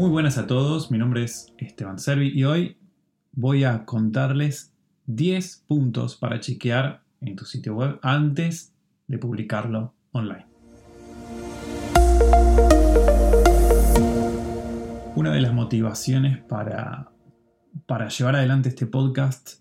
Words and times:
Muy 0.00 0.08
buenas 0.08 0.38
a 0.38 0.46
todos, 0.46 0.90
mi 0.90 0.96
nombre 0.96 1.24
es 1.24 1.52
Esteban 1.58 1.98
Servi 1.98 2.32
y 2.34 2.44
hoy 2.44 2.78
voy 3.32 3.64
a 3.64 3.84
contarles 3.84 4.72
10 5.04 5.64
puntos 5.68 6.16
para 6.16 6.40
chequear 6.40 7.02
en 7.20 7.36
tu 7.36 7.44
sitio 7.44 7.74
web 7.74 7.98
antes 8.00 8.72
de 9.08 9.18
publicarlo 9.18 9.92
online. 10.12 10.46
Una 15.16 15.32
de 15.32 15.40
las 15.42 15.52
motivaciones 15.52 16.38
para, 16.44 17.10
para 17.84 18.08
llevar 18.08 18.36
adelante 18.36 18.70
este 18.70 18.86
podcast 18.86 19.60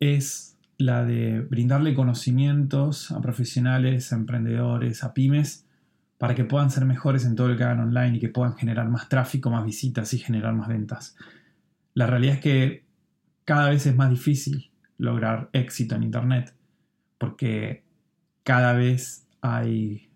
es 0.00 0.58
la 0.78 1.04
de 1.04 1.42
brindarle 1.42 1.94
conocimientos 1.94 3.12
a 3.12 3.20
profesionales, 3.20 4.12
a 4.12 4.16
emprendedores, 4.16 5.04
a 5.04 5.14
pymes, 5.14 5.67
para 6.18 6.34
que 6.34 6.44
puedan 6.44 6.70
ser 6.70 6.84
mejores 6.84 7.24
en 7.24 7.36
todo 7.36 7.48
lo 7.48 7.56
que 7.56 7.64
hagan 7.64 7.80
online 7.80 8.16
y 8.16 8.20
que 8.20 8.28
puedan 8.28 8.56
generar 8.56 8.88
más 8.88 9.08
tráfico, 9.08 9.50
más 9.50 9.64
visitas 9.64 10.12
y 10.14 10.18
generar 10.18 10.52
más 10.52 10.68
ventas. 10.68 11.16
La 11.94 12.06
realidad 12.06 12.34
es 12.34 12.40
que 12.40 12.84
cada 13.44 13.70
vez 13.70 13.86
es 13.86 13.96
más 13.96 14.10
difícil 14.10 14.70
lograr 14.98 15.48
éxito 15.52 15.94
en 15.94 16.02
Internet 16.02 16.54
porque 17.18 17.84
cada 18.42 18.72
vez 18.72 19.26
hay 19.40 20.08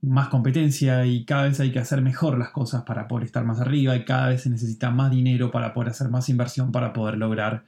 más 0.00 0.28
competencia 0.28 1.04
y 1.06 1.24
cada 1.24 1.44
vez 1.44 1.58
hay 1.58 1.72
que 1.72 1.80
hacer 1.80 2.02
mejor 2.02 2.38
las 2.38 2.50
cosas 2.50 2.84
para 2.84 3.08
poder 3.08 3.24
estar 3.26 3.44
más 3.44 3.60
arriba 3.60 3.96
y 3.96 4.04
cada 4.04 4.28
vez 4.28 4.42
se 4.42 4.50
necesita 4.50 4.90
más 4.90 5.10
dinero 5.10 5.50
para 5.50 5.74
poder 5.74 5.90
hacer 5.90 6.08
más 6.08 6.28
inversión 6.28 6.70
para 6.70 6.92
poder 6.92 7.16
lograr 7.18 7.64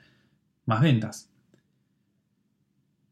más 0.64 0.80
ventas. 0.80 1.30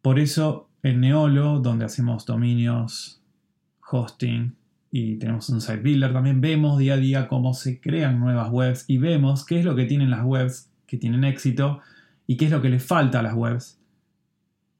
Por 0.02 0.20
eso 0.20 0.68
en 0.82 1.00
Neolo, 1.00 1.58
donde 1.58 1.84
hacemos 1.84 2.26
dominios, 2.26 3.20
hosting 3.90 4.54
y 4.90 5.16
tenemos 5.16 5.48
un 5.50 5.60
site 5.60 5.78
builder, 5.78 6.12
también 6.12 6.40
vemos 6.40 6.78
día 6.78 6.94
a 6.94 6.96
día 6.96 7.28
cómo 7.28 7.54
se 7.54 7.80
crean 7.80 8.18
nuevas 8.20 8.50
webs 8.50 8.84
y 8.88 8.98
vemos 8.98 9.44
qué 9.44 9.58
es 9.58 9.64
lo 9.64 9.74
que 9.74 9.84
tienen 9.84 10.10
las 10.10 10.24
webs 10.24 10.70
que 10.86 10.96
tienen 10.96 11.24
éxito 11.24 11.80
y 12.26 12.36
qué 12.36 12.46
es 12.46 12.50
lo 12.50 12.62
que 12.62 12.68
les 12.68 12.84
falta 12.84 13.20
a 13.20 13.22
las 13.22 13.34
webs 13.34 13.78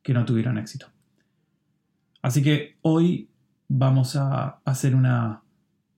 que 0.03 0.15
no 0.15 0.25
tuvieron 0.25 0.59
éxito. 0.59 0.87
Así 2.23 2.43
que 2.43 2.77
hoy 2.83 3.29
vamos 3.69 4.17
a 4.17 4.61
hacer 4.65 4.95
una 4.95 5.43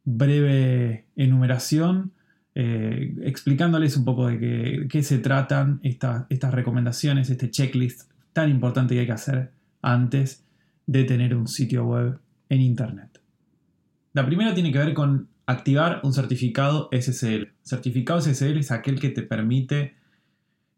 breve 0.04 1.06
enumeración 1.16 2.12
eh, 2.54 3.14
explicándoles 3.22 3.96
un 3.96 4.04
poco 4.04 4.26
de 4.26 4.88
qué, 4.90 5.02
se 5.02 5.18
tratan 5.18 5.80
estas 5.82 6.52
recomendaciones, 6.52 7.30
este 7.30 7.50
checklist 7.50 8.10
tan 8.32 8.50
importante 8.50 8.94
que 8.94 9.00
hay 9.00 9.06
que 9.06 9.12
hacer 9.12 9.52
antes 9.80 10.44
de 10.86 11.04
tener 11.04 11.36
un 11.36 11.46
sitio 11.46 11.84
web 11.84 12.18
en 12.48 12.60
Internet. 12.60 13.20
La 14.12 14.26
primera 14.26 14.54
tiene 14.54 14.72
que 14.72 14.78
ver 14.78 14.94
con 14.94 15.28
activar 15.46 16.00
un 16.02 16.12
certificado 16.12 16.88
SSL. 16.92 17.52
Certificado 17.62 18.20
SSL 18.20 18.58
es 18.58 18.70
aquel 18.70 19.00
que 19.00 19.08
te 19.08 19.22
permite 19.22 19.94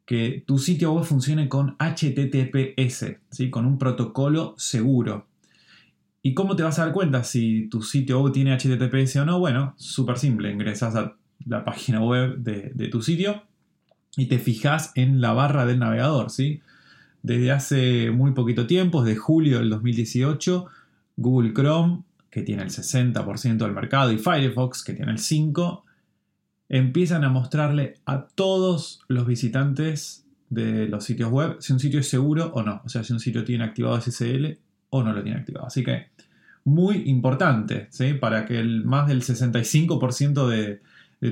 que 0.05 0.43
tu 0.47 0.59
sitio 0.59 0.93
web 0.93 1.05
funcione 1.05 1.49
con 1.49 1.77
HTTPS, 1.79 3.17
¿sí? 3.31 3.51
con 3.51 3.67
un 3.67 3.79
protocolo 3.79 4.55
seguro. 4.59 5.29
¿Y 6.23 6.35
cómo 6.35 6.55
te 6.55 6.63
vas 6.63 6.79
a 6.79 6.85
dar 6.85 6.93
cuenta 6.93 7.25
si 7.25 7.69
tu 7.69 7.83
sitio 7.83 8.21
web 8.21 8.33
tiene 8.33 8.57
HTTPS 8.57 9.17
o 9.17 9.25
no? 9.25 9.39
Bueno, 9.39 9.75
súper 9.77 10.19
simple, 10.19 10.51
ingresas 10.51 10.95
a 10.97 11.17
la 11.47 11.65
página 11.65 12.01
web 12.01 12.39
de, 12.39 12.89
tu 12.89 13.03
sitio 13.03 13.43
y 14.17 14.27
te 14.27 14.39
fijas 14.39 14.93
en 14.97 15.21
la 15.21 15.33
barra 15.33 15.65
del 15.65 15.79
navegador. 15.79 16.31
¿sí? 16.31 16.61
Desde 17.23 17.53
hace 17.53 18.11
muy 18.11 18.33
poquito 18.33 18.67
tiempo, 18.67 19.03
desde 19.03 19.19
julio 19.19 19.59
del 19.59 19.71
2018, 19.71 20.67
Google 21.21 21.53
Chrome, 21.53 22.03
que 22.31 22.43
tiene 22.43 22.63
el 22.63 22.71
60% 22.71 23.59
del 23.59 23.73
mercado, 23.73 24.11
y 24.11 24.19
Firefox, 24.19 24.83
que 24.83 24.95
tiene 24.95 25.13
el 25.13 25.19
5%, 25.19 25.83
empiezan 26.69 27.25
a 27.25 27.29
mostrarle 27.29 27.95
a 28.07 28.27
todos 28.27 29.01
los 29.09 29.27
visitantes 29.27 30.25
de 30.49 30.89
los 30.89 31.05
sitios 31.05 31.31
web 31.31 31.57
si 31.61 31.73
un 31.73 31.81
sitio 31.81 32.01
es 32.01 32.09
seguro 32.09 32.53
o 32.55 32.63
no. 32.63 32.81
O 32.85 32.89
sea, 32.89 33.05
si 33.05 33.13
un 33.13 33.21
sitio 33.21 33.45
tiene 33.45 33.65
activado 33.65 34.01
SSL 34.01 34.59
o 34.91 35.03
no 35.03 35.13
lo 35.13 35.23
tiene 35.23 35.39
activado. 35.39 35.67
Así 35.67 35.85
que 35.85 36.07
muy 36.65 37.03
importante, 37.07 37.89
¿sí? 37.91 38.15
Para 38.15 38.47
que 38.47 38.59
el, 38.59 38.85
más 38.85 39.09
del 39.09 39.23
65% 39.23 40.49
de, 40.49 40.81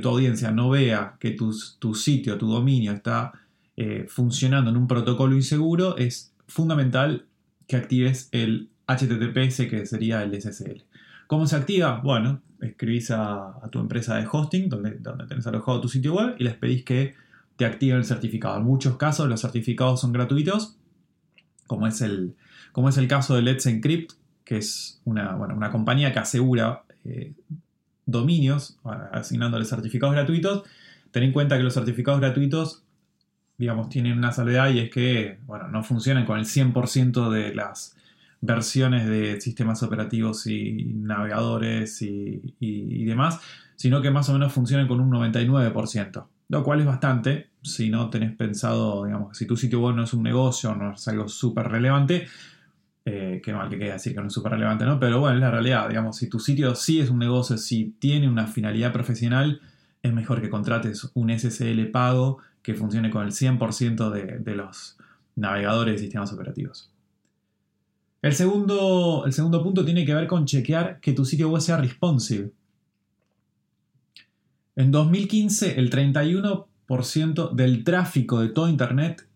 tu 0.01 0.09
audiencia 0.09 0.51
no 0.51 0.71
vea 0.71 1.17
que 1.19 1.31
tu, 1.31 1.53
sitio, 1.95 2.37
tu 2.37 2.51
dominio 2.51 2.93
está 2.93 3.33
eh, 3.77 4.07
funcionando 4.09 4.71
en 4.71 4.77
un 4.77 4.87
protocolo 4.87 5.35
inseguro, 5.35 5.97
es 5.97 6.35
fundamental 6.47 7.27
que 7.67 7.77
actives 7.77 8.29
el 8.33 8.71
HTTPS, 8.89 9.69
que 9.69 9.87
sería 9.87 10.23
el 10.23 10.41
SSL. 10.41 10.83
¿Cómo 11.27 11.47
se 11.47 11.57
activa? 11.57 12.01
Bueno, 12.03 12.41
escribís 12.61 13.11
a, 13.11 13.61
tu 13.71 13.79
empresa 13.81 14.17
de 14.17 14.27
hosting, 14.31 14.69
donde, 14.69 14.93
donde 14.99 15.27
tenés 15.27 15.47
alojado 15.47 15.81
tu 15.81 15.89
sitio 15.89 16.15
web, 16.15 16.35
y 16.39 16.45
les 16.45 16.55
pedís 16.55 16.85
que 16.85 17.15
te 17.57 17.67
activen 17.67 17.99
el 17.99 18.05
certificado. 18.05 18.57
En 18.57 18.65
muchos 18.65 18.97
casos 18.97 19.29
los 19.29 19.43
certificados 19.43 20.01
son 20.01 20.13
gratuitos, 20.13 20.77
como 21.67 21.87
es 21.87 22.01
el, 22.01 22.35
como 22.73 22.89
es 22.89 22.97
el 22.97 23.09
caso 23.09 23.37
de 23.37 23.43
Let's 23.43 23.67
Encrypt, 23.67 24.13
que 24.45 24.57
es 24.57 25.01
una, 25.05 25.37
una 25.37 25.71
compañía 25.71 26.13
que 26.13 26.21
asegura 26.21 26.85
eh, 27.05 27.35
dominios, 28.07 28.79
asignándole 29.13 29.67
certificados 29.67 30.15
gratuitos. 30.15 30.63
Ten 31.11 31.25
en 31.25 31.33
cuenta 31.33 31.59
que 31.59 31.63
los 31.63 31.75
certificados 31.75 32.21
gratuitos, 32.21 32.83
digamos, 33.59 33.91
tienen 33.91 34.17
una 34.17 34.33
salvedad 34.33 34.71
y 34.71 34.79
es 34.79 34.91
que, 34.91 35.39
bueno, 35.47 35.69
no 35.69 35.85
funcionan 35.85 36.25
con 36.25 36.39
el 36.39 36.47
100% 36.47 37.29
de 37.29 37.55
las 37.55 37.98
versiones 38.41 39.07
de 39.09 39.41
sistemas 39.41 39.83
operativos 39.83 40.47
y 40.47 40.85
navegadores 40.95 42.01
y, 42.03 43.05
demás, 43.05 43.41
sino 43.77 44.01
que 44.03 44.11
más 44.11 44.29
o 44.29 44.33
menos 44.33 44.53
funcionan 44.53 44.87
con 44.87 45.01
un 45.01 45.11
99%, 45.11 46.27
lo 46.49 46.65
cual 46.65 46.81
es 46.81 46.87
bastante 46.87 47.51
si 47.63 47.91
no 47.91 48.11
tenés 48.11 48.35
pensado, 48.37 49.05
digamos, 49.05 49.37
si 49.37 49.47
tu 49.47 49.57
sitio 49.57 49.81
web 49.81 49.97
no 49.97 50.05
es 50.05 50.13
un 50.13 50.23
negocio, 50.23 50.75
no 50.75 50.95
es 50.95 51.09
algo 51.09 51.29
súper 51.29 51.69
relevante, 51.69 52.27
eh, 53.05 53.41
que 53.43 53.53
mal 53.53 53.69
que 53.69 53.79
quede 53.79 53.93
decir 53.93 54.15
que 54.15 54.21
no 54.21 54.29
es 54.29 54.33
súper 54.33 54.53
relevante, 54.53 54.85
¿no? 54.85 55.01
Pero 55.01 55.21
bueno, 55.21 55.37
es 55.37 55.41
la 55.41 55.51
realidad, 55.51 55.89
digamos, 55.89 56.17
si 56.17 56.29
tu 56.29 56.39
sitio 56.39 56.75
sí 56.75 57.01
es 57.01 57.11
un 57.11 57.19
negocio, 57.19 57.57
si 57.57 57.97
tiene 57.99 58.29
una 58.29 58.47
finalidad 58.47 58.93
profesional, 58.93 59.61
es 60.03 60.13
mejor 60.13 60.41
que 60.41 60.51
contrates 60.51 61.11
un 61.15 61.31
SSL 61.37 61.91
pago 61.91 62.39
que 62.63 62.75
funcione 62.75 63.11
con 63.11 63.25
el 63.25 63.33
100% 63.33 64.11
de, 64.11 64.39
de 64.39 64.55
los 64.55 64.99
navegadores 65.35 66.01
y 66.01 66.05
sistemas 66.05 66.33
operativos. 66.33 66.93
El 68.21 68.35
segundo, 68.35 69.25
el 69.27 69.33
segundo 69.33 69.63
punto 69.63 69.85
tiene 69.85 70.05
que 70.05 70.15
ver 70.15 70.27
con 70.27 70.45
chequear 70.45 71.01
que 71.01 71.13
tu 71.13 71.25
sitio 71.25 71.51
web 71.51 71.63
sea 71.63 71.77
responsive. 71.77 72.53
En 74.75 74.91
2015, 74.91 75.79
el 75.79 75.91
31% 75.91 77.55
del 77.55 77.85
tráfico 77.85 78.41
de 78.41 78.49
todo 78.49 78.69
Internet 78.69 79.29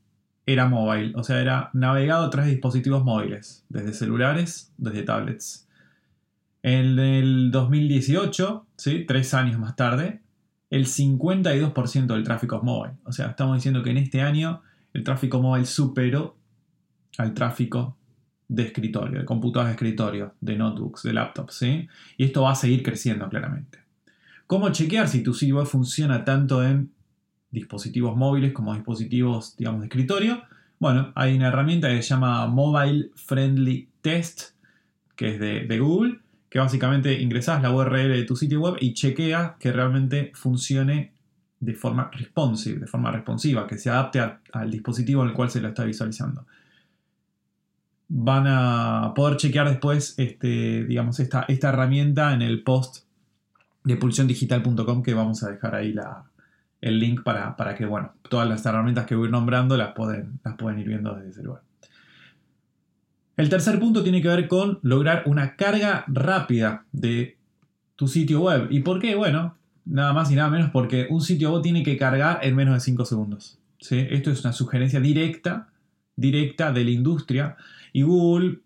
era 0.47 0.69
mobile, 0.69 1.13
o 1.15 1.23
sea, 1.23 1.41
era 1.41 1.71
navegado 1.73 2.27
a 2.27 2.31
través 2.31 2.49
de 2.49 2.55
dispositivos 2.55 3.05
móviles, 3.05 3.65
desde 3.69 3.93
celulares, 3.93 4.73
desde 4.77 5.03
tablets. 5.03 5.69
En 6.63 6.99
el 6.99 7.51
2018, 7.51 8.67
¿sí? 8.77 9.05
tres 9.07 9.35
años 9.35 9.59
más 9.59 9.77
tarde, 9.77 10.21
el 10.71 10.87
52% 10.87 12.07
del 12.07 12.25
tráfico 12.25 12.57
es 12.57 12.63
móvil. 12.63 12.93
O 13.05 13.13
sea, 13.13 13.27
estamos 13.27 13.57
diciendo 13.57 13.83
que 13.83 13.91
en 13.91 13.99
este 13.99 14.23
año 14.23 14.63
el 14.95 15.05
tráfico 15.05 15.41
móvil 15.41 15.67
superó 15.67 16.37
al 17.19 17.35
tráfico 17.35 17.97
de 18.53 18.65
escritorio, 18.65 19.21
de 19.21 19.25
computadoras 19.25 19.71
de 19.71 19.75
escritorio, 19.77 20.35
de 20.41 20.57
notebooks, 20.57 21.05
de 21.05 21.15
laptops, 21.15 21.55
¿sí? 21.55 21.89
Y 22.19 22.25
esto 22.25 22.43
va 22.43 22.53
a 22.53 22.55
seguir 22.55 22.83
creciendo 22.83 23.27
claramente. 23.31 23.79
¿Cómo 24.47 24.71
chequear 24.71 25.09
si 25.09 25.23
tu 25.23 25.33
sitio 25.33 25.57
web 25.57 25.67
funciona 25.67 26.23
tanto 26.23 26.63
en 26.63 26.91
dispositivos 27.51 28.15
móviles 28.15 28.53
como 28.53 28.75
dispositivos, 28.75 29.57
digamos, 29.57 29.81
de 29.81 29.87
escritorio? 29.87 30.43
Bueno, 30.79 31.13
hay 31.15 31.35
una 31.35 31.49
herramienta 31.49 31.89
que 31.89 32.03
se 32.03 32.11
llama 32.11 32.47
Mobile 32.47 33.11
Friendly 33.15 33.89
Test, 34.03 34.51
que 35.17 35.35
es 35.35 35.41
de, 35.41 35.79
Google, 35.79 36.19
que 36.51 36.59
básicamente 36.59 37.23
ingresas 37.23 37.63
la 37.63 37.73
URL 37.73 38.13
de 38.13 38.25
tu 38.25 38.37
sitio 38.37 38.61
web 38.61 38.77
y 38.81 38.93
chequea 38.93 39.57
que 39.59 39.73
realmente 39.73 40.31
funcione 40.35 41.15
de 41.59 41.75
forma 41.75 42.11
responsive, 42.13 42.81
de 42.81 42.87
forma 42.87 43.11
responsiva, 43.11 43.67
que 43.67 43.79
se 43.79 43.89
adapte 43.89 44.21
al 44.21 44.71
dispositivo 44.71 45.23
en 45.23 45.31
el 45.31 45.35
cual 45.35 45.49
se 45.49 45.63
lo 45.63 45.69
está 45.69 45.85
visualizando 45.85 46.45
van 48.15 48.45
a 48.47 49.15
poder 49.15 49.39
chequear 49.39 49.71
después 49.71 50.15
este, 50.19 50.85
digamos, 50.85 51.19
esta, 51.19 51.47
esta 51.49 51.71
herramienta 51.71 52.35
en 52.35 52.43
el 52.43 52.63
post 52.63 53.07
de 53.85 53.97
pulsiondigital.com 53.97 55.03
que 55.03 55.15
vamos 55.15 55.43
a 55.43 55.51
dejar 55.51 55.75
ahí 55.75 55.95
el 56.83 56.99
link 56.99 57.23
para, 57.23 57.57
para, 57.57 57.75
que 57.75 57.87
bueno, 57.87 58.13
todas 58.29 58.47
las 58.47 58.67
herramientas 58.67 59.07
que 59.07 59.15
voy 59.15 59.31
nombrando 59.31 59.79
las 59.79 59.95
pueden, 59.95 60.41
las 60.45 60.57
pueden 60.57 60.79
ir 60.81 60.89
viendo 60.89 61.15
desde 61.15 61.31
ese 61.31 61.43
lugar. 61.43 61.63
El 63.39 63.49
tercer 63.49 63.81
punto 63.81 64.03
tiene 64.03 64.21
que 64.21 64.29
ver 64.29 64.47
con 64.47 64.79
lograr 64.83 65.23
una 65.25 65.57
carga 65.57 66.05
rápida 66.07 66.85
de 66.93 67.39
tu 67.97 68.09
sitio 68.09 68.43
web. 68.43 68.67
¿Y 68.71 68.81
por 68.81 69.01
qué? 69.01 69.15
Bueno, 69.15 69.57
nada 69.87 70.13
más 70.13 70.31
y 70.31 70.35
nada 70.35 70.51
menos 70.51 70.71
porque 70.71 71.07
un 71.09 71.23
sitio 71.23 71.51
web 71.51 71.63
tiene 71.63 71.83
que 71.83 71.97
cargar 71.97 72.41
en 72.43 72.55
menos 72.55 72.75
de 72.75 72.81
5 72.81 73.07
segundos. 73.07 73.59
¿sí? 73.81 74.07
Esto 74.11 74.31
es 74.31 74.45
una 74.45 74.53
sugerencia 74.53 75.01
directa, 75.01 75.72
directa 76.17 76.73
de 76.73 76.85
la 76.85 76.91
industria 76.91 77.57
y 77.93 78.03
Google, 78.03 78.61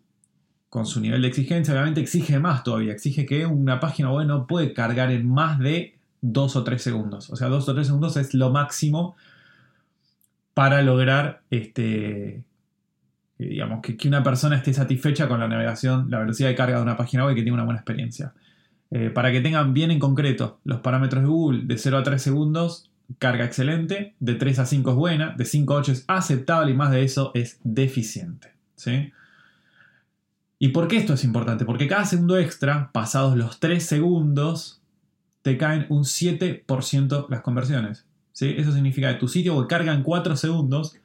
con 0.68 0.86
su 0.86 1.00
nivel 1.00 1.22
de 1.22 1.28
exigencia, 1.28 1.72
obviamente 1.72 2.00
exige 2.00 2.38
más 2.38 2.62
todavía. 2.62 2.92
Exige 2.92 3.24
que 3.26 3.46
una 3.46 3.80
página 3.80 4.12
web 4.12 4.26
no 4.26 4.46
puede 4.46 4.72
cargar 4.72 5.10
en 5.10 5.28
más 5.28 5.58
de 5.58 5.98
2 6.20 6.56
o 6.56 6.64
3 6.64 6.82
segundos. 6.82 7.30
O 7.30 7.36
sea, 7.36 7.48
2 7.48 7.68
o 7.68 7.74
3 7.74 7.86
segundos 7.86 8.16
es 8.16 8.34
lo 8.34 8.50
máximo 8.50 9.16
para 10.54 10.82
lograr 10.82 11.42
este, 11.50 12.44
digamos, 13.38 13.80
que, 13.82 14.08
una 14.08 14.22
persona 14.22 14.56
esté 14.56 14.72
satisfecha 14.72 15.28
con 15.28 15.40
la 15.40 15.48
navegación, 15.48 16.10
la 16.10 16.20
velocidad 16.20 16.48
de 16.48 16.54
carga 16.54 16.76
de 16.76 16.82
una 16.82 16.96
página 16.96 17.24
web 17.24 17.32
y 17.32 17.36
que 17.36 17.42
tenga 17.42 17.54
una 17.54 17.64
buena 17.64 17.80
experiencia. 17.80 18.32
Eh, 18.90 19.10
para 19.10 19.32
que 19.32 19.40
tengan 19.40 19.74
bien 19.74 19.90
en 19.90 19.98
concreto 19.98 20.60
los 20.64 20.80
parámetros 20.80 21.22
de 21.22 21.28
Google, 21.28 21.62
de 21.64 21.76
0 21.76 21.98
a 21.98 22.02
3 22.02 22.22
segundos, 22.22 22.90
carga 23.18 23.44
excelente, 23.44 24.14
de 24.20 24.34
3 24.34 24.58
a 24.60 24.66
5 24.66 24.90
es 24.90 24.96
buena, 24.96 25.34
de 25.36 25.44
5 25.44 25.74
a 25.74 25.76
8 25.78 25.92
es 25.92 26.04
aceptable 26.08 26.72
y 26.72 26.74
más 26.74 26.90
de 26.90 27.02
eso 27.02 27.30
es 27.34 27.60
deficiente. 27.64 28.52
¿sí? 28.74 29.12
¿Y 30.58 30.68
por 30.68 30.88
qué 30.88 30.96
esto 30.96 31.14
es 31.14 31.24
importante? 31.24 31.64
Porque 31.64 31.86
cada 31.86 32.04
segundo 32.04 32.38
extra, 32.38 32.90
pasados 32.92 33.36
los 33.36 33.60
3 33.60 33.84
segundos, 33.84 34.80
te 35.42 35.56
caen 35.56 35.86
un 35.88 36.04
7% 36.04 37.26
las 37.28 37.40
conversiones. 37.42 38.06
¿sí? 38.32 38.54
Eso 38.56 38.72
significa 38.72 39.12
que 39.12 39.20
tu 39.20 39.28
sitio 39.28 39.60
que 39.60 39.68
carga 39.68 39.92
en 39.92 40.02
4 40.02 40.36
segundos, 40.36 40.96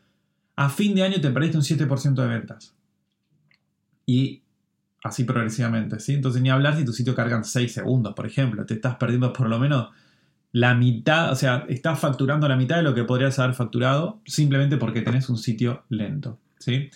a 0.55 0.69
fin 0.69 0.95
de 0.95 1.03
año 1.03 1.21
te 1.21 1.29
perdiste 1.31 1.57
un 1.57 1.63
7% 1.63 2.15
de 2.15 2.27
ventas. 2.27 2.75
Y 4.05 4.41
así 5.03 5.23
progresivamente. 5.23 5.99
¿sí? 5.99 6.13
Entonces 6.13 6.41
ni 6.41 6.49
hablar 6.49 6.77
si 6.77 6.85
tu 6.85 6.93
sitio 6.93 7.13
carga 7.13 7.37
en 7.37 7.43
6 7.43 7.71
segundos, 7.71 8.13
por 8.13 8.25
ejemplo. 8.25 8.65
Te 8.65 8.73
estás 8.73 8.95
perdiendo 8.95 9.31
por 9.33 9.49
lo 9.49 9.59
menos 9.59 9.89
la 10.51 10.73
mitad, 10.73 11.31
o 11.31 11.35
sea, 11.35 11.65
estás 11.69 11.99
facturando 11.99 12.47
la 12.47 12.55
mitad 12.55 12.77
de 12.77 12.83
lo 12.83 12.93
que 12.93 13.03
podrías 13.03 13.39
haber 13.39 13.55
facturado 13.55 14.19
simplemente 14.25 14.77
porque 14.77 15.01
tenés 15.01 15.29
un 15.29 15.37
sitio 15.37 15.83
lento. 15.89 16.37
¿sí? 16.59 16.89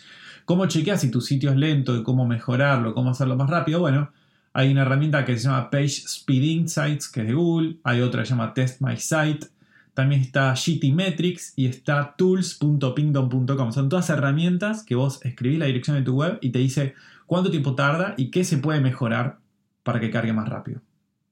¿Cómo 0.45 0.67
chequeas 0.67 1.01
si 1.01 1.09
tu 1.09 1.21
sitio 1.21 1.51
es 1.51 1.57
lento 1.57 1.97
y 1.97 2.03
cómo 2.03 2.25
mejorarlo, 2.27 2.93
cómo 2.93 3.11
hacerlo 3.11 3.35
más 3.35 3.49
rápido? 3.49 3.79
Bueno, 3.79 4.11
hay 4.53 4.71
una 4.71 4.83
herramienta 4.83 5.25
que 5.25 5.37
se 5.37 5.45
llama 5.45 5.69
Page 5.69 6.03
Speed 6.05 6.43
Insights, 6.43 7.09
que 7.09 7.21
es 7.21 7.27
de 7.27 7.33
Google. 7.33 7.77
Hay 7.83 8.01
otra 8.01 8.21
que 8.21 8.27
se 8.27 8.31
llama 8.31 8.53
Test 8.53 8.81
My 8.81 8.97
Site. 8.97 9.47
También 9.93 10.21
está 10.21 10.53
GT 10.53 10.93
Metrics 10.93 11.53
y 11.55 11.65
está 11.67 12.15
tools.pingdom.com. 12.17 13.71
Son 13.71 13.89
todas 13.89 14.09
herramientas 14.09 14.83
que 14.83 14.95
vos 14.95 15.19
escribís 15.25 15.59
la 15.59 15.65
dirección 15.65 15.95
de 15.95 16.03
tu 16.03 16.15
web 16.15 16.37
y 16.41 16.49
te 16.49 16.59
dice 16.59 16.93
cuánto 17.25 17.49
tiempo 17.49 17.75
tarda 17.75 18.13
y 18.17 18.29
qué 18.29 18.43
se 18.43 18.57
puede 18.57 18.81
mejorar 18.81 19.39
para 19.83 19.99
que 19.99 20.11
cargue 20.11 20.33
más 20.33 20.49
rápido. 20.49 20.81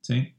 ¿Sí? 0.02 0.34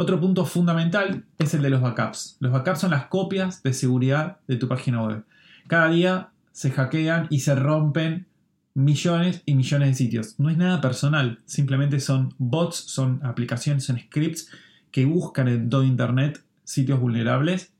Otro 0.00 0.20
punto 0.20 0.44
fundamental 0.44 1.24
es 1.38 1.54
el 1.54 1.62
de 1.62 1.70
los 1.70 1.80
backups. 1.80 2.36
Los 2.38 2.52
backups 2.52 2.78
son 2.78 2.92
las 2.92 3.06
copias 3.06 3.64
de 3.64 3.72
seguridad 3.72 4.38
de 4.46 4.54
tu 4.54 4.68
página 4.68 5.02
web. 5.02 5.24
Cada 5.66 5.88
día 5.88 6.28
se 6.52 6.70
hackean 6.70 7.26
y 7.30 7.40
se 7.40 7.56
rompen 7.56 8.28
millones 8.74 9.42
y 9.44 9.56
millones 9.56 9.88
de 9.88 9.94
sitios. 9.96 10.38
No 10.38 10.50
es 10.50 10.56
nada 10.56 10.80
personal, 10.80 11.40
simplemente 11.46 11.98
son 11.98 12.32
bots, 12.38 12.76
son 12.76 13.18
aplicaciones, 13.24 13.86
son 13.86 13.98
scripts 13.98 14.48
que 14.92 15.04
buscan 15.04 15.48
en 15.48 15.68
todo 15.68 15.82
Internet 15.82 16.44
sitios 16.62 17.00
vulnerables, 17.00 17.72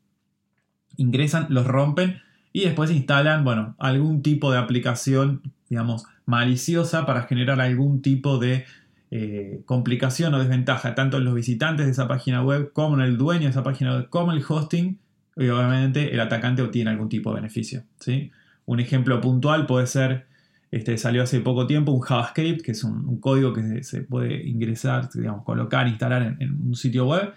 ingresan, 0.97 1.47
los 1.51 1.69
rompen 1.69 2.21
y 2.53 2.65
después 2.65 2.91
instalan, 2.91 3.45
bueno, 3.45 3.77
algún 3.79 4.23
tipo 4.23 4.51
de 4.51 4.59
aplicación, 4.59 5.53
digamos, 5.69 6.05
maliciosa 6.27 7.07
para 7.07 7.23
generar 7.29 7.61
algún 7.61 8.03
tipo 8.03 8.39
de 8.39 8.65
eh, 9.11 9.63
complicación 9.65 10.35
o 10.35 10.39
desventaja, 10.39 10.95
tanto 10.95 11.17
en 11.17 11.25
los 11.25 11.35
visitantes 11.35 11.87
de 11.87 11.93
esa 11.93 12.07
página 12.07 12.43
web 12.43 12.73
como 12.75 12.97
en 12.97 13.03
el 13.03 13.17
dueño 13.17 13.45
de 13.45 13.51
esa 13.51 13.63
página 13.63 13.97
web, 13.97 14.09
como 14.11 14.33
el 14.33 14.45
hosting, 14.47 14.99
y 15.37 15.49
obviamente 15.49 16.13
el 16.13 16.21
atacante 16.21 16.61
obtiene 16.61 16.91
algún 16.91 17.09
tipo 17.09 17.31
de 17.31 17.37
beneficio, 17.37 17.85
¿sí? 18.01 18.31
Un 18.67 18.81
ejemplo 18.81 19.19
puntual 19.21 19.65
puede 19.65 19.87
ser, 19.87 20.27
este, 20.71 20.99
salió 20.99 21.23
hace 21.23 21.41
poco 21.41 21.67
tiempo 21.67 21.93
un 21.93 22.01
JavaScript, 22.01 22.61
que 22.61 22.73
es 22.73 22.85
un, 22.85 23.19
código 23.19 23.55
que 23.55 23.83
se, 23.83 24.03
puede 24.03 24.47
ingresar, 24.47 25.09
digamos, 25.15 25.43
colocar, 25.45 25.89
instalar 25.89 26.37
en, 26.39 26.61
un 26.61 26.75
sitio 26.75 27.07
web. 27.07 27.33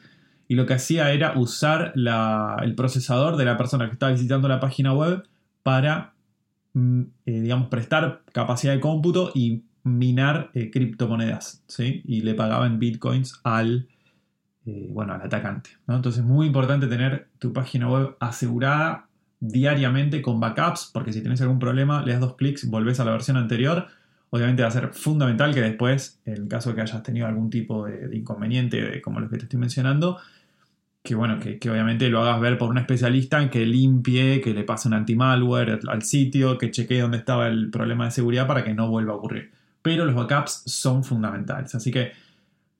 Y 0.49 0.55
lo 0.55 0.65
que 0.65 0.73
hacía 0.73 1.11
era 1.13 1.39
usar 1.39 1.93
el 1.95 2.75
procesador 2.75 3.37
de 3.37 3.45
la 3.45 3.55
persona 3.55 3.85
que 3.85 3.93
estaba 3.93 4.11
visitando 4.11 4.49
la 4.49 4.59
página 4.59 4.93
web 4.93 5.23
para, 5.63 6.15
mm, 6.73 7.01
eh, 7.27 7.39
digamos, 7.39 7.69
prestar 7.69 8.23
capacidad 8.33 8.73
de 8.73 8.81
cómputo 8.81 9.31
y 9.33 9.63
minar 9.83 10.51
eh, 10.53 10.69
criptomonedas. 10.71 11.63
¿sí? 11.67 12.01
Y 12.05 12.21
le 12.21 12.33
pagaban 12.33 12.79
bitcoins 12.79 13.39
al, 13.43 13.87
eh, 14.65 14.89
bueno, 14.91 15.13
al 15.13 15.21
atacante. 15.21 15.71
Entonces 15.87 16.21
es 16.21 16.25
muy 16.25 16.47
importante 16.47 16.87
tener 16.87 17.27
tu 17.39 17.53
página 17.53 17.89
web 17.89 18.15
asegurada 18.19 19.07
diariamente 19.39 20.21
con 20.21 20.39
backups, 20.39 20.91
porque 20.93 21.11
si 21.11 21.21
tenés 21.21 21.41
algún 21.41 21.59
problema, 21.59 22.03
le 22.03 22.13
das 22.13 22.21
dos 22.21 22.35
clics, 22.35 22.69
volvés 22.69 22.99
a 22.99 23.05
la 23.05 23.11
versión 23.11 23.37
anterior. 23.37 23.87
Obviamente 24.29 24.61
va 24.61 24.69
a 24.69 24.71
ser 24.71 24.93
fundamental 24.93 25.53
que 25.53 25.61
después, 25.61 26.21
en 26.25 26.47
caso 26.47 26.69
de 26.69 26.75
que 26.75 26.81
hayas 26.81 27.03
tenido 27.03 27.27
algún 27.27 27.49
tipo 27.49 27.85
de, 27.85 28.15
inconveniente, 28.15 29.01
como 29.01 29.19
los 29.19 29.29
que 29.29 29.37
te 29.37 29.43
estoy 29.43 29.59
mencionando, 29.59 30.19
que 31.03 31.15
bueno, 31.15 31.39
que, 31.39 31.57
obviamente 31.69 32.09
lo 32.09 32.21
hagas 32.21 32.39
ver 32.39 32.57
por 32.57 32.69
un 32.69 32.77
especialista 32.77 33.49
que 33.49 33.65
limpie, 33.65 34.39
que 34.39 34.53
le 34.53 34.63
pase 34.63 34.87
un 34.87 34.93
anti-malware 34.93 35.79
al 35.87 36.03
sitio, 36.03 36.57
que 36.57 36.69
chequee 36.69 37.01
dónde 37.01 37.17
estaba 37.17 37.47
el 37.47 37.71
problema 37.71 38.05
de 38.05 38.11
seguridad 38.11 38.47
para 38.47 38.63
que 38.63 38.73
no 38.73 38.89
vuelva 38.89 39.13
a 39.13 39.15
ocurrir. 39.15 39.51
Pero 39.81 40.05
los 40.05 40.15
backups 40.15 40.63
son 40.65 41.03
fundamentales. 41.03 41.73
Así 41.75 41.91
que 41.91 42.11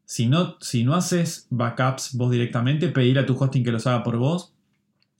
si 0.05 0.27
no, 0.27 0.57
si 0.59 0.83
no 0.83 0.95
haces 0.95 1.47
backups 1.49 2.15
vos 2.15 2.31
directamente, 2.31 2.89
pedir 2.89 3.17
a 3.19 3.25
tu 3.25 3.35
hosting 3.35 3.63
que 3.63 3.71
los 3.71 3.87
haga 3.87 4.03
por 4.03 4.17
vos 4.17 4.53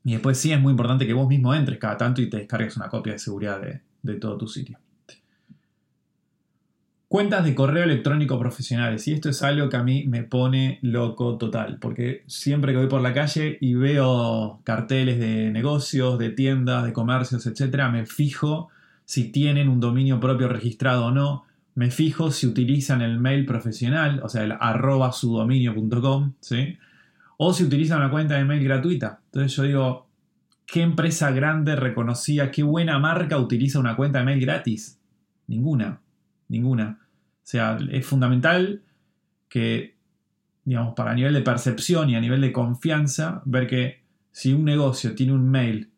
y 0.04 0.14
después 0.14 0.38
sí 0.38 0.52
es 0.52 0.60
muy 0.60 0.72
importante 0.72 1.06
que 1.06 1.14
vos 1.14 1.28
mismo 1.28 1.54
entres 1.54 1.78
cada 1.78 1.98
tanto 1.98 2.22
y 2.22 2.30
te 2.30 2.38
descargues 2.38 2.76
una 2.78 2.90
copia 2.90 3.14
de 3.14 3.20
seguridad 3.20 3.62
de, 3.62 4.16
todo 4.16 4.38
tu 4.38 4.48
sitio. 4.48 4.80
Cuentas 7.08 7.44
de 7.44 7.54
correo 7.54 7.84
electrónico 7.84 8.40
profesionales. 8.40 9.08
Y 9.08 9.14
esto 9.14 9.30
es 9.30 9.44
algo 9.44 9.70
que 9.70 9.78
a 9.78 9.84
mí 9.84 10.06
me 10.08 10.24
pone 10.24 10.80
loco 10.82 11.38
total. 11.38 11.78
Porque 11.80 12.24
siempre 12.26 12.72
que 12.72 12.80
voy 12.80 12.88
por 12.88 13.02
la 13.02 13.14
calle 13.14 13.58
y 13.60 13.74
veo 13.74 14.62
carteles 14.64 15.20
de 15.20 15.52
negocios, 15.52 16.18
de 16.18 16.30
tiendas, 16.30 16.86
de 16.86 16.94
comercios, 16.94 17.46
etc., 17.46 17.90
me 17.92 18.06
fijo 18.06 18.70
si 19.04 19.26
tienen 19.26 19.68
un 19.68 19.82
dominio 19.82 20.20
propio 20.22 20.48
registrado 20.48 21.08
o 21.08 21.12
no. 21.12 21.44
Me 21.76 21.92
fijo 21.92 22.32
si 22.32 22.48
utilizan 22.48 23.02
el 23.02 23.20
mail 23.20 23.46
profesional, 23.46 24.22
o 24.24 24.30
sea, 24.30 24.44
el 24.44 24.54
arroba 24.60 25.12
sudominio.com, 25.12 26.34
¿sí? 26.40 26.78
o 27.44 27.54
si 27.56 27.64
utilizan 27.64 27.98
una 27.98 28.12
cuenta 28.12 28.36
de 28.36 28.46
mail 28.46 28.64
gratuita. 28.64 29.20
Entonces 29.26 29.56
yo 29.56 29.64
digo, 29.64 30.08
¿qué 30.68 30.84
empresa 30.84 31.32
grande 31.32 31.76
reconocía, 31.76 32.52
qué 32.52 32.62
buena 32.62 33.00
marca 33.00 33.40
utiliza 33.40 33.80
una 33.80 33.96
cuenta 33.96 34.20
de 34.20 34.26
mail 34.26 34.40
gratis? 34.40 35.00
Ninguna, 35.48 36.00
ninguna. 36.50 37.00
O 37.02 37.42
sea, 37.42 37.80
es 37.90 38.06
fundamental 38.06 38.84
que, 39.50 39.96
digamos, 40.66 40.94
para 40.94 41.16
nivel 41.16 41.34
de 41.34 41.42
percepción 41.42 42.12
y 42.12 42.16
a 42.16 42.22
nivel 42.22 42.42
de 42.42 42.52
confianza, 42.52 43.42
ver 43.46 43.66
que 43.66 44.04
si 44.32 44.54
un 44.54 44.64
negocio 44.64 45.16
tiene 45.16 45.34
un 45.34 45.50
mail 45.50 45.90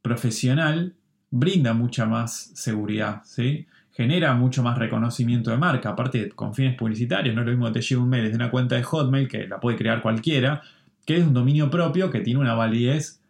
profesional, 0.00 0.94
brinda 1.28 1.74
mucha 1.74 2.06
más 2.06 2.52
seguridad, 2.54 3.22
¿sí? 3.24 3.66
Genera 3.94 4.34
mucho 4.34 4.62
más 4.62 4.76
reconocimiento 4.76 5.50
de 5.50 5.56
marca, 5.56 5.90
aparte 5.90 6.30
con 6.30 6.52
fines 6.52 6.76
publicitarios, 6.76 7.34
no 7.34 7.42
es 7.42 7.46
lo 7.46 7.52
mismo 7.52 7.66
que 7.66 7.74
te 7.74 7.80
lleve 7.80 8.02
un 8.02 8.08
mail 8.08 8.24
desde 8.24 8.36
una 8.36 8.50
cuenta 8.50 8.74
de 8.74 8.82
Hotmail, 8.82 9.28
que 9.28 9.46
la 9.46 9.60
puede 9.60 9.76
crear 9.76 10.02
cualquiera, 10.02 10.62
que 11.06 11.16
es 11.16 11.24
un 11.24 11.32
dominio 11.32 11.70
propio 11.70 12.10
que 12.10 12.20
tiene 12.20 12.40
una 12.40 12.54
validez 12.54 13.22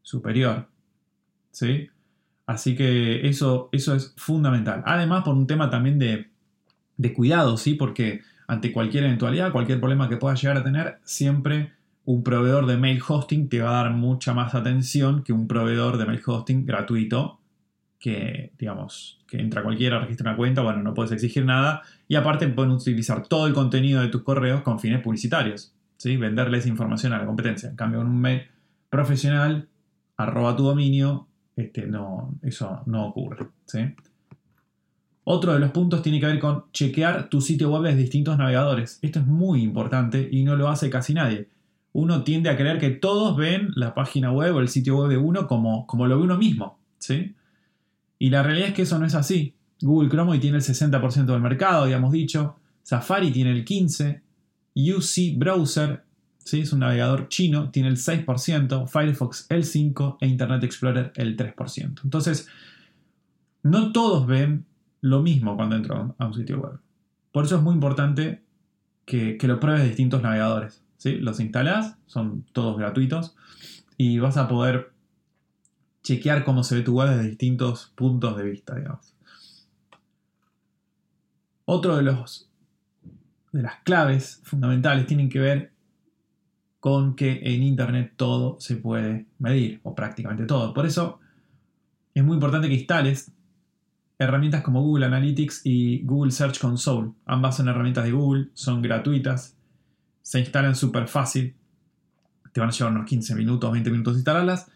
superior. 0.00 0.68
¿Sí? 1.50 1.90
Así 2.46 2.76
que 2.76 3.28
eso, 3.28 3.68
eso 3.72 3.94
es 3.94 4.14
fundamental. 4.16 4.82
Además, 4.86 5.22
por 5.22 5.34
un 5.34 5.46
tema 5.46 5.68
también 5.68 5.98
de, 5.98 6.30
de 6.96 7.12
cuidado, 7.12 7.56
¿sí? 7.58 7.74
Porque 7.74 8.22
ante 8.46 8.72
cualquier 8.72 9.04
eventualidad, 9.04 9.52
cualquier 9.52 9.80
problema 9.80 10.08
que 10.08 10.16
puedas 10.16 10.40
llegar 10.40 10.56
a 10.56 10.64
tener, 10.64 10.98
siempre 11.04 11.72
un 12.04 12.22
proveedor 12.22 12.66
de 12.66 12.78
mail 12.78 13.02
hosting 13.06 13.48
te 13.48 13.60
va 13.60 13.70
a 13.70 13.82
dar 13.82 13.92
mucha 13.92 14.32
más 14.32 14.54
atención 14.54 15.24
que 15.24 15.32
un 15.32 15.48
proveedor 15.48 15.98
de 15.98 16.06
mail 16.06 16.22
hosting 16.24 16.64
gratuito 16.64 17.40
que, 17.98 18.52
digamos, 18.58 19.15
que 19.26 19.40
entra 19.40 19.62
cualquiera, 19.62 19.98
registra 19.98 20.30
una 20.30 20.36
cuenta, 20.36 20.62
bueno, 20.62 20.82
no 20.82 20.94
puedes 20.94 21.12
exigir 21.12 21.44
nada 21.44 21.82
y 22.08 22.14
aparte 22.14 22.46
pueden 22.48 22.72
utilizar 22.72 23.26
todo 23.26 23.46
el 23.46 23.54
contenido 23.54 24.00
de 24.00 24.08
tus 24.08 24.22
correos 24.22 24.62
con 24.62 24.78
fines 24.78 25.00
publicitarios. 25.00 25.72
¿sí? 25.96 26.16
venderles 26.16 26.66
información 26.66 27.12
a 27.12 27.18
la 27.18 27.26
competencia. 27.26 27.70
En 27.70 27.76
cambio, 27.76 28.00
con 28.00 28.08
un 28.08 28.20
mail 28.20 28.42
profesional, 28.90 29.68
arroba 30.16 30.56
tu 30.56 30.64
dominio, 30.64 31.26
este, 31.56 31.86
no, 31.86 32.34
eso 32.42 32.82
no 32.86 33.06
ocurre. 33.06 33.46
¿sí? 33.66 33.80
Otro 35.24 35.54
de 35.54 35.58
los 35.58 35.70
puntos 35.70 36.02
tiene 36.02 36.20
que 36.20 36.26
ver 36.26 36.38
con 36.38 36.70
chequear 36.72 37.28
tu 37.28 37.40
sitio 37.40 37.70
web 37.70 37.82
desde 37.82 37.98
distintos 37.98 38.38
navegadores. 38.38 38.98
Esto 39.02 39.20
es 39.20 39.26
muy 39.26 39.62
importante 39.62 40.28
y 40.30 40.44
no 40.44 40.56
lo 40.56 40.68
hace 40.68 40.88
casi 40.90 41.14
nadie. 41.14 41.48
Uno 41.92 42.22
tiende 42.22 42.50
a 42.50 42.56
creer 42.56 42.78
que 42.78 42.90
todos 42.90 43.36
ven 43.36 43.70
la 43.74 43.94
página 43.94 44.30
web 44.30 44.54
o 44.54 44.60
el 44.60 44.68
sitio 44.68 44.98
web 44.98 45.08
de 45.08 45.16
uno 45.16 45.46
como, 45.46 45.86
como 45.86 46.06
lo 46.06 46.16
ve 46.16 46.24
uno 46.24 46.36
mismo. 46.36 46.78
¿sí? 46.98 47.34
Y 48.18 48.30
la 48.30 48.42
realidad 48.42 48.68
es 48.68 48.74
que 48.74 48.82
eso 48.82 48.98
no 48.98 49.06
es 49.06 49.14
así. 49.14 49.54
Google 49.80 50.08
Chrome 50.08 50.32
hoy 50.32 50.38
tiene 50.38 50.56
el 50.56 50.62
60% 50.62 51.26
del 51.26 51.40
mercado, 51.40 51.84
habíamos 51.84 52.12
dicho. 52.12 52.56
Safari 52.82 53.30
tiene 53.30 53.52
el 53.52 53.64
15%. 53.64 54.22
UC 54.76 55.38
Browser, 55.38 56.04
¿sí? 56.44 56.60
es 56.60 56.72
un 56.72 56.80
navegador 56.80 57.28
chino, 57.28 57.70
tiene 57.70 57.88
el 57.88 57.96
6%, 57.96 58.86
Firefox 58.86 59.46
el 59.48 59.64
5% 59.64 60.18
e 60.20 60.26
Internet 60.26 60.64
Explorer 60.64 61.12
el 61.16 61.34
3%. 61.34 62.00
Entonces, 62.04 62.46
no 63.62 63.92
todos 63.92 64.26
ven 64.26 64.66
lo 65.00 65.22
mismo 65.22 65.56
cuando 65.56 65.76
entran 65.76 66.14
a 66.18 66.26
un 66.26 66.34
sitio 66.34 66.60
web. 66.60 66.78
Por 67.32 67.46
eso 67.46 67.56
es 67.56 67.62
muy 67.62 67.74
importante 67.74 68.42
que, 69.06 69.38
lo 69.42 69.60
pruebes 69.60 69.82
de 69.82 69.88
distintos 69.88 70.22
navegadores. 70.22 70.82
¿sí? 70.98 71.16
Los 71.16 71.40
instalás, 71.40 71.96
son 72.06 72.44
todos 72.52 72.76
gratuitos 72.76 73.34
y 73.96 74.18
vas 74.18 74.36
a 74.36 74.46
poder 74.46 74.92
chequear 76.06 76.44
cómo 76.44 76.62
se 76.62 76.76
ve 76.76 76.82
tu 76.82 76.94
web 76.94 77.08
desde 77.10 77.28
distintos 77.30 77.92
puntos 77.96 78.36
de 78.36 78.44
vista, 78.44 78.76
digamos. 78.76 79.12
Otro 81.64 81.96
de 81.96 82.02
los 82.02 82.48
de 83.52 83.62
las 83.62 83.76
claves 83.82 84.40
fundamentales 84.44 85.06
tienen 85.06 85.28
que 85.28 85.40
ver 85.40 85.72
con 86.78 87.16
que 87.16 87.40
en 87.42 87.62
Internet 87.62 88.12
todo 88.16 88.60
se 88.60 88.76
puede 88.76 89.26
medir, 89.38 89.80
o 89.82 89.94
prácticamente 89.94 90.44
todo. 90.44 90.72
Por 90.72 90.86
eso 90.86 91.18
es 92.14 92.22
muy 92.22 92.34
importante 92.34 92.68
que 92.68 92.74
instales 92.74 93.32
herramientas 94.18 94.62
como 94.62 94.82
Google 94.82 95.06
Analytics 95.06 95.62
y 95.64 96.02
Google 96.04 96.30
Search 96.30 96.60
Console. 96.60 97.12
Ambas 97.24 97.56
son 97.56 97.68
herramientas 97.68 98.04
de 98.04 98.12
Google, 98.12 98.50
son 98.54 98.80
gratuitas, 98.82 99.56
se 100.22 100.38
instalan 100.38 100.76
súper 100.76 101.08
fácil, 101.08 101.56
te 102.52 102.60
van 102.60 102.68
a 102.68 102.72
llevar 102.72 102.92
unos 102.92 103.06
15 103.06 103.34
minutos, 103.34 103.72
20 103.72 103.90
minutos 103.90 104.16
instalarlas, 104.16 104.70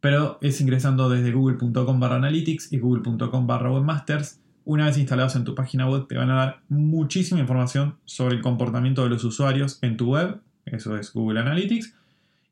pero 0.00 0.38
es 0.40 0.60
ingresando 0.60 1.08
desde 1.08 1.32
google.com 1.32 2.00
barra 2.00 2.16
analytics 2.16 2.72
y 2.72 2.78
google.com 2.78 3.46
barra 3.46 3.72
webmasters. 3.72 4.40
Una 4.64 4.86
vez 4.86 4.98
instalados 4.98 5.34
en 5.36 5.44
tu 5.44 5.54
página 5.54 5.88
web 5.88 6.06
te 6.06 6.16
van 6.16 6.30
a 6.30 6.36
dar 6.36 6.60
muchísima 6.68 7.40
información 7.40 7.96
sobre 8.04 8.36
el 8.36 8.42
comportamiento 8.42 9.02
de 9.02 9.10
los 9.10 9.24
usuarios 9.24 9.78
en 9.82 9.96
tu 9.96 10.12
web, 10.12 10.40
eso 10.66 10.96
es 10.96 11.12
Google 11.12 11.40
Analytics, 11.40 11.94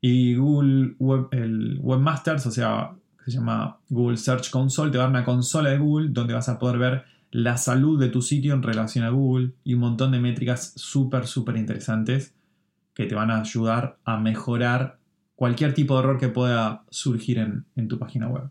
y 0.01 0.35
Google 0.35 0.95
Web, 0.99 1.27
el 1.31 1.79
Webmasters, 1.81 2.45
o 2.45 2.51
sea, 2.51 2.91
se 3.25 3.31
llama 3.31 3.77
Google 3.89 4.17
Search 4.17 4.49
Console, 4.49 4.91
te 4.91 4.97
va 4.97 5.05
a 5.05 5.07
dar 5.07 5.15
una 5.15 5.25
consola 5.25 5.69
de 5.69 5.77
Google 5.77 6.09
donde 6.09 6.33
vas 6.33 6.49
a 6.49 6.59
poder 6.59 6.77
ver 6.77 7.05
la 7.31 7.57
salud 7.57 7.99
de 7.99 8.09
tu 8.09 8.21
sitio 8.21 8.53
en 8.53 8.63
relación 8.63 9.03
a 9.05 9.09
Google 9.09 9.51
y 9.63 9.73
un 9.73 9.81
montón 9.81 10.11
de 10.11 10.19
métricas 10.19 10.73
súper, 10.75 11.27
súper 11.27 11.57
interesantes 11.57 12.33
que 12.93 13.05
te 13.05 13.15
van 13.15 13.31
a 13.31 13.41
ayudar 13.41 13.97
a 14.05 14.17
mejorar 14.17 14.96
cualquier 15.37 15.75
tipo 15.75 15.93
de 15.93 15.99
error 15.99 16.17
que 16.19 16.29
pueda 16.29 16.83
surgir 16.89 17.37
en, 17.37 17.87
tu 17.87 17.99
página 17.99 18.27
web. 18.27 18.49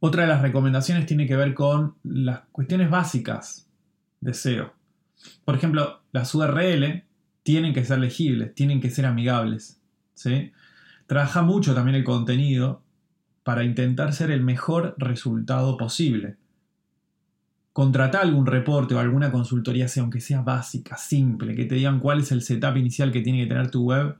Otra 0.00 0.22
de 0.22 0.28
las 0.28 0.42
recomendaciones 0.42 1.06
tiene 1.06 1.28
que 1.28 1.36
ver 1.36 1.54
con 1.54 1.94
las 2.02 2.40
cuestiones 2.50 2.90
básicas 2.90 3.68
de 4.20 4.34
SEO. 4.34 4.72
Por 5.44 5.54
ejemplo, 5.54 6.00
las 6.10 6.34
URL 6.34 7.04
tienen 7.44 7.72
que 7.72 7.84
ser 7.84 8.00
legibles, 8.00 8.52
tienen 8.56 8.80
que 8.80 8.90
ser 8.90 9.06
amigables. 9.06 9.80
¿sí? 10.14 10.50
Trabaja 11.06 11.42
mucho 11.42 11.72
también 11.72 11.94
el 11.94 12.02
contenido 12.02 12.82
para 13.44 13.62
intentar 13.62 14.12
ser 14.12 14.32
el 14.32 14.42
mejor 14.42 14.96
resultado 14.98 15.76
posible 15.76 16.38
contrata 17.72 18.20
algún 18.20 18.46
reporte 18.46 18.94
o 18.94 18.98
alguna 18.98 19.32
consultoría, 19.32 19.88
sea, 19.88 20.02
aunque 20.02 20.20
sea 20.20 20.42
básica, 20.42 20.96
simple, 20.96 21.54
que 21.54 21.64
te 21.64 21.76
digan 21.76 22.00
cuál 22.00 22.20
es 22.20 22.32
el 22.32 22.42
setup 22.42 22.76
inicial 22.76 23.12
que 23.12 23.22
tiene 23.22 23.42
que 23.42 23.46
tener 23.46 23.70
tu 23.70 23.84
web 23.84 24.16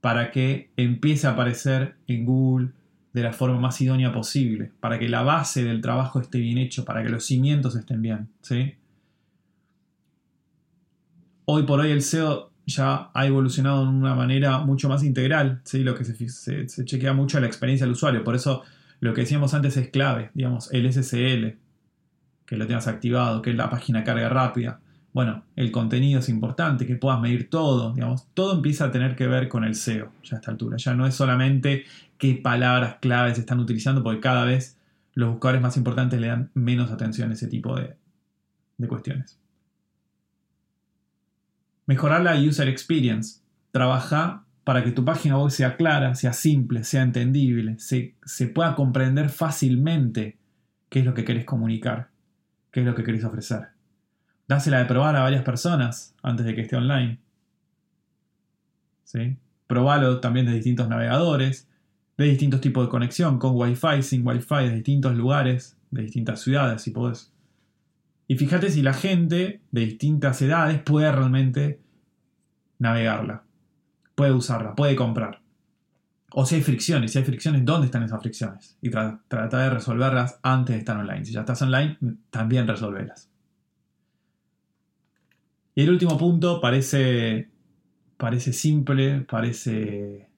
para 0.00 0.30
que 0.30 0.70
empiece 0.76 1.26
a 1.26 1.30
aparecer 1.30 1.96
en 2.06 2.24
Google 2.24 2.70
de 3.12 3.22
la 3.22 3.32
forma 3.32 3.60
más 3.60 3.80
idónea 3.80 4.12
posible, 4.12 4.72
para 4.80 4.98
que 4.98 5.08
la 5.08 5.22
base 5.22 5.64
del 5.64 5.80
trabajo 5.80 6.20
esté 6.20 6.38
bien 6.38 6.58
hecho, 6.58 6.84
para 6.84 7.02
que 7.02 7.08
los 7.08 7.24
cimientos 7.24 7.76
estén 7.76 8.00
bien. 8.00 8.28
¿sí? 8.40 8.74
Hoy 11.44 11.64
por 11.64 11.80
hoy 11.80 11.90
el 11.90 12.02
SEO 12.02 12.50
ya 12.66 13.10
ha 13.12 13.26
evolucionado 13.26 13.84
de 13.84 13.90
una 13.90 14.14
manera 14.14 14.58
mucho 14.58 14.88
más 14.88 15.04
integral, 15.04 15.60
¿sí? 15.64 15.84
lo 15.84 15.94
que 15.94 16.04
se, 16.04 16.66
chequea 16.84 17.12
mucho 17.12 17.38
la 17.38 17.46
experiencia 17.46 17.84
del 17.84 17.92
usuario, 17.92 18.24
por 18.24 18.34
eso 18.34 18.62
lo 19.00 19.12
que 19.12 19.22
decíamos 19.22 19.52
antes 19.52 19.76
es 19.76 19.90
clave, 19.90 20.30
digamos, 20.34 20.72
el 20.72 20.90
SSL, 20.90 21.58
que 22.52 22.58
lo 22.58 22.66
tengas 22.66 22.86
activado, 22.86 23.40
que 23.40 23.54
la 23.54 23.70
página 23.70 24.04
carga 24.04 24.28
rápida. 24.28 24.78
Bueno, 25.14 25.42
el 25.56 25.72
contenido 25.72 26.20
es 26.20 26.28
importante, 26.28 26.86
que 26.86 26.96
puedas 26.96 27.18
medir 27.18 27.48
todo, 27.48 27.94
digamos, 27.94 28.28
todo 28.34 28.54
empieza 28.54 28.84
a 28.84 28.90
tener 28.90 29.16
que 29.16 29.26
ver 29.26 29.48
con 29.48 29.64
el 29.64 29.74
SEO 29.74 30.12
ya 30.22 30.36
a 30.36 30.38
esta 30.38 30.50
altura. 30.50 30.76
Ya 30.76 30.92
no 30.92 31.06
es 31.06 31.14
solamente 31.14 31.86
qué 32.18 32.34
palabras 32.34 32.96
claves 33.00 33.38
están 33.38 33.58
utilizando, 33.58 34.02
porque 34.02 34.20
cada 34.20 34.44
vez 34.44 34.76
los 35.14 35.30
buscadores 35.30 35.62
más 35.62 35.78
importantes 35.78 36.20
le 36.20 36.26
dan 36.26 36.50
menos 36.52 36.90
atención 36.90 37.30
a 37.30 37.32
ese 37.32 37.46
tipo 37.46 37.74
de, 37.74 37.96
de 38.76 38.86
cuestiones. 38.86 39.40
Mejorar 41.86 42.20
la 42.20 42.38
user 42.38 42.68
experience. 42.68 43.40
Trabaja 43.70 44.44
para 44.64 44.84
que 44.84 44.92
tu 44.92 45.06
página 45.06 45.38
web 45.38 45.50
sea 45.50 45.78
clara, 45.78 46.14
sea 46.16 46.34
simple, 46.34 46.84
sea 46.84 47.00
entendible, 47.00 47.78
se, 47.78 48.14
se 48.26 48.46
pueda 48.46 48.74
comprender 48.74 49.30
fácilmente 49.30 50.36
qué 50.90 50.98
es 50.98 51.06
lo 51.06 51.14
que 51.14 51.24
querés 51.24 51.46
comunicar 51.46 52.11
qué 52.72 52.80
es 52.80 52.86
lo 52.86 52.94
que 52.94 53.04
queréis 53.04 53.24
ofrecer. 53.24 53.68
Dásela 54.48 54.78
de 54.78 54.86
probar 54.86 55.14
a 55.14 55.22
varias 55.22 55.44
personas 55.44 56.16
antes 56.22 56.44
de 56.44 56.54
que 56.54 56.62
esté 56.62 56.76
online. 56.76 57.20
¿Sí? 59.04 59.36
Probalo 59.66 60.20
también 60.20 60.46
de 60.46 60.54
distintos 60.54 60.88
navegadores, 60.88 61.68
de 62.16 62.24
distintos 62.24 62.60
tipos 62.60 62.84
de 62.84 62.90
conexión, 62.90 63.38
con 63.38 63.52
Wi-Fi, 63.54 64.02
sin 64.02 64.26
Wi-Fi, 64.26 64.68
de 64.68 64.74
distintos 64.74 65.14
lugares, 65.14 65.76
de 65.90 66.02
distintas 66.02 66.40
ciudades, 66.40 66.82
si 66.82 66.90
podés. 66.90 67.32
Y 68.26 68.36
fíjate 68.36 68.70
si 68.70 68.82
la 68.82 68.94
gente 68.94 69.60
de 69.70 69.80
distintas 69.82 70.40
edades 70.40 70.80
puede 70.82 71.12
realmente 71.12 71.80
navegarla, 72.78 73.44
puede 74.14 74.32
usarla, 74.32 74.74
puede 74.74 74.96
comprar. 74.96 75.41
O 76.34 76.46
si 76.46 76.54
hay 76.56 76.62
fricciones, 76.62 77.12
si 77.12 77.18
hay 77.18 77.24
fricciones, 77.24 77.64
¿dónde 77.64 77.86
están 77.86 78.02
esas 78.02 78.20
fricciones? 78.20 78.78
Y 78.80 78.90
trata 78.90 79.58
de 79.58 79.70
resolverlas 79.70 80.38
antes 80.42 80.74
de 80.74 80.78
estar 80.78 80.96
online. 80.96 81.24
Si 81.24 81.32
ya 81.32 81.40
estás 81.40 81.60
online, 81.62 81.98
también 82.30 82.66
resolverlas. 82.66 83.30
Y 85.74 85.82
el 85.82 85.90
último 85.90 86.18
punto 86.18 86.60
parece, 86.60 87.50
parece 88.16 88.52
simple, 88.52 89.20
parece 89.22 90.28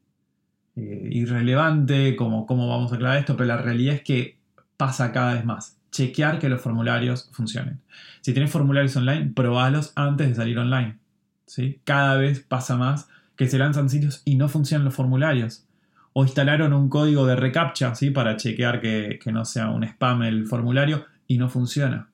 eh, 0.76 1.08
irrelevante, 1.12 2.16
como 2.16 2.46
cómo 2.46 2.68
vamos 2.68 2.92
a 2.92 2.96
aclarar 2.96 3.18
esto, 3.18 3.36
pero 3.36 3.48
la 3.48 3.58
realidad 3.58 3.96
es 3.96 4.02
que 4.02 4.38
pasa 4.76 5.12
cada 5.12 5.34
vez 5.34 5.44
más. 5.44 5.78
Chequear 5.92 6.40
que 6.40 6.48
los 6.48 6.60
formularios 6.60 7.30
funcionen. 7.32 7.80
Si 8.20 8.32
tienes 8.32 8.50
formularios 8.50 8.96
online, 8.96 9.32
probalos 9.34 9.92
antes 9.94 10.28
de 10.28 10.34
salir 10.34 10.58
online. 10.58 10.98
¿sí? 11.46 11.80
Cada 11.84 12.16
vez 12.16 12.40
pasa 12.40 12.76
más 12.76 13.08
que 13.36 13.48
se 13.48 13.58
lanzan 13.58 13.88
sitios 13.88 14.22
y 14.24 14.36
no 14.36 14.48
funcionan 14.48 14.84
los 14.84 14.94
formularios 14.94 15.66
o 16.14 16.22
instalaron 16.22 16.72
un 16.72 16.88
código 16.88 17.26
de 17.26 17.36
reCAPTCHA 17.36 17.94
¿sí? 17.96 18.10
para 18.10 18.36
chequear 18.36 18.80
que, 18.80 19.18
no 19.32 19.44
sea 19.44 19.70
un 19.70 19.82
spam 19.82 20.22
el 20.22 20.46
formulario 20.46 21.04
y 21.26 21.38
no 21.38 21.48
funciona. 21.50 22.08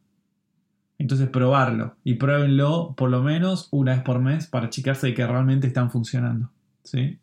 Entonces 0.99 1.29
probarlo 1.29 1.97
y 2.03 2.15
pruébenlo 2.15 2.95
por 2.97 3.11
lo 3.11 3.23
menos 3.23 3.69
una 3.71 3.93
vez 3.93 4.03
por 4.03 4.19
mes 4.19 4.47
para 4.47 4.71
chequearse 4.71 5.09
de 5.09 5.15
que 5.15 5.27
realmente 5.27 5.67
están 5.67 5.91
funcionando. 5.91 6.51
¿sí? 6.83 7.19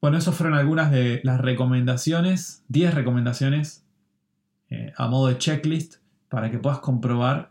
Bueno, 0.00 0.16
esas 0.16 0.34
fueron 0.34 0.56
algunas 0.56 0.92
de 0.92 1.20
las 1.24 1.40
recomendaciones, 1.40 2.64
10 2.68 2.94
recomendaciones 2.94 3.84
eh, 4.70 4.92
a 4.96 5.08
modo 5.08 5.26
de 5.26 5.38
checklist 5.38 5.96
para 6.28 6.52
que 6.52 6.58
puedas 6.58 6.78
comprobar 6.78 7.50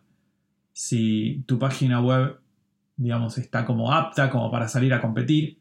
si 0.72 1.44
tu 1.46 1.60
página 1.60 2.00
web, 2.00 2.40
digamos, 2.96 3.38
está 3.38 3.66
como 3.66 3.92
apta 3.92 4.30
como 4.30 4.50
para 4.50 4.70
salir 4.70 4.94
a 4.94 5.02
competir 5.02 5.61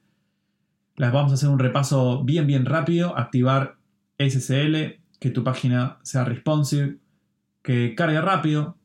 las 1.00 1.12
vamos 1.14 1.33
a 1.33 1.37
hacer 1.37 1.49
un 1.49 1.59
repaso 1.59 2.23
bien, 2.25 2.47
bien 2.47 2.66
rápido. 2.66 3.16
Activar 3.16 3.76
SSL, 4.19 5.00
que 5.19 5.30
tu 5.30 5.42
página 5.42 5.97
sea 6.02 6.25
responsive, 6.25 6.99
que 7.62 7.95
cargue 7.95 8.21
rápido, 8.21 8.76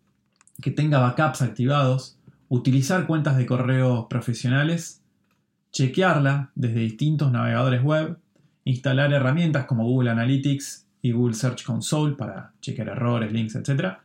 que 0.61 0.71
tenga 0.71 0.99
backups 0.99 1.41
activados, 1.41 2.17
utilizar 2.47 3.05
cuentas 3.05 3.35
de 3.35 3.45
correo 3.45 4.07
profesionales, 4.07 5.03
chequearla 5.73 6.51
desde 6.55 6.79
distintos 6.79 7.33
navegadores 7.33 7.83
web, 7.83 8.17
instalar 8.63 9.11
herramientas 9.11 9.65
como 9.65 9.83
Google 9.83 10.11
Analytics 10.11 10.87
y 11.01 11.11
Google 11.11 11.35
Search 11.35 11.65
Console 11.65 12.15
para 12.15 12.53
chequear 12.61 12.87
errores, 12.87 13.33
links, 13.33 13.55
etc. 13.55 13.97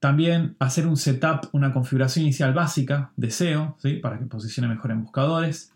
También 0.00 0.56
hacer 0.60 0.86
un 0.86 0.96
setup, 0.96 1.50
una 1.52 1.74
configuración 1.74 2.24
inicial 2.24 2.54
básica 2.54 3.12
de 3.18 3.30
SEO, 3.30 3.76
¿sí? 3.82 3.96
para 3.96 4.18
que 4.18 4.24
posicione 4.24 4.66
mejor 4.66 4.92
en 4.92 5.02
buscadores 5.02 5.71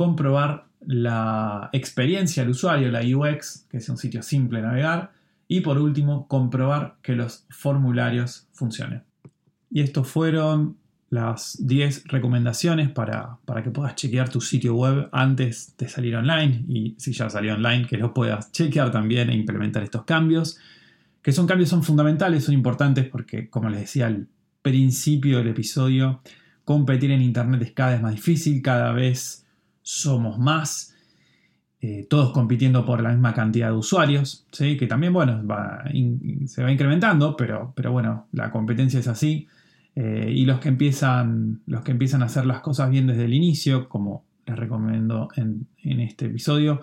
comprobar 0.00 0.64
la 0.86 1.68
experiencia 1.74 2.42
del 2.42 2.52
usuario, 2.52 2.90
la 2.90 3.02
UX, 3.02 3.66
que 3.70 3.80
sea 3.80 3.92
un 3.92 3.98
sitio 3.98 4.22
simple 4.22 4.62
de 4.62 4.66
navegar, 4.66 5.12
y 5.46 5.60
por 5.60 5.76
último, 5.76 6.26
comprobar 6.26 6.96
que 7.02 7.14
los 7.14 7.44
formularios 7.50 8.48
funcionen. 8.54 9.02
Y 9.70 9.82
estos 9.82 10.08
fueron 10.08 10.78
las 11.10 11.58
10 11.60 12.04
recomendaciones 12.06 12.88
para, 12.88 13.36
para, 13.44 13.62
que 13.62 13.70
puedas 13.70 13.94
chequear 13.94 14.30
tu 14.30 14.40
sitio 14.40 14.74
web 14.74 15.10
antes 15.12 15.76
de 15.76 15.86
salir 15.86 16.16
online 16.16 16.64
y 16.66 16.94
si 16.96 17.12
ya 17.12 17.28
salió 17.28 17.52
online 17.52 17.86
que 17.86 17.98
lo 17.98 18.14
puedas 18.14 18.50
chequear 18.52 18.90
también 18.90 19.28
e 19.28 19.34
implementar 19.34 19.82
estos 19.82 20.04
cambios 20.04 20.56
que 21.20 21.32
son 21.32 21.48
cambios 21.48 21.68
son 21.68 21.82
fundamentales 21.82 22.44
son 22.44 22.54
importantes 22.54 23.08
porque 23.08 23.50
como 23.50 23.68
les 23.70 23.80
decía 23.80 24.06
al 24.06 24.28
principio 24.62 25.38
del 25.38 25.48
episodio 25.48 26.22
competir 26.64 27.10
en 27.10 27.22
internet 27.22 27.60
es 27.62 27.72
cada 27.72 27.90
vez 27.90 28.02
más 28.02 28.14
difícil 28.14 28.62
cada 28.62 28.92
vez 28.92 29.39
somos 29.90 30.38
más, 30.38 30.94
eh, 31.80 32.06
todos 32.08 32.32
compitiendo 32.32 32.84
por 32.84 33.02
la 33.02 33.10
misma 33.10 33.34
cantidad 33.34 33.68
de 33.68 33.76
usuarios, 33.76 34.46
que 34.56 34.86
también, 34.86 35.12
bueno, 35.12 35.42
se 36.46 36.62
va 36.62 36.70
incrementando, 36.70 37.36
pero, 37.36 37.72
pero 37.74 37.90
bueno, 37.90 38.28
la 38.32 38.50
competencia 38.50 39.00
es 39.00 39.08
así. 39.08 39.48
Eh, 39.96 40.32
y 40.34 40.44
los 40.44 40.60
que, 40.60 40.68
empiezan, 40.68 41.62
los 41.66 41.82
que 41.82 41.90
empiezan 41.90 42.22
a 42.22 42.26
hacer 42.26 42.46
las 42.46 42.60
cosas 42.60 42.88
bien 42.90 43.08
desde 43.08 43.24
el 43.24 43.34
inicio, 43.34 43.88
como 43.88 44.24
les 44.46 44.56
recomiendo 44.56 45.28
en, 45.34 45.66
en 45.82 46.00
este 46.00 46.26
episodio, 46.26 46.80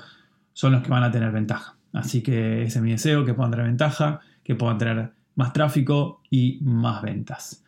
son 0.51 0.73
los 0.73 0.81
que 0.81 0.89
van 0.89 1.03
a 1.03 1.11
tener 1.11 1.31
ventaja. 1.31 1.77
Así 1.93 2.21
que 2.21 2.63
ese 2.63 2.79
es 2.79 2.83
mi 2.83 2.91
deseo, 2.91 3.23
que 3.23 3.33
puedan 3.33 3.51
tener 3.51 3.67
ventaja, 3.67 4.19
que 4.43 4.55
puedan 4.55 4.77
tener 4.77 5.11
más 5.35 5.53
tráfico 5.53 6.21
y 6.29 6.59
más 6.61 7.01
ventas. 7.01 7.63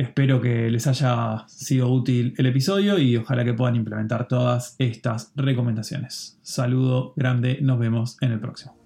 Espero 0.00 0.40
que 0.40 0.70
les 0.70 0.86
haya 0.86 1.44
sido 1.46 1.92
útil 1.92 2.32
el 2.38 2.46
episodio 2.46 2.98
y 2.98 3.18
ojalá 3.18 3.44
que 3.44 3.52
puedan 3.52 3.76
implementar 3.76 4.26
todas 4.26 4.74
estas 4.78 5.30
recomendaciones. 5.36 6.40
Saludo 6.40 7.12
grande, 7.16 7.58
nos 7.60 7.78
vemos 7.78 8.16
en 8.22 8.32
el 8.32 8.40
próximo. 8.40 8.79